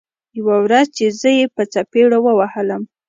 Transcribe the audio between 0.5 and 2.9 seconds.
ورځ چې زه يې په څپېړو ووهلم.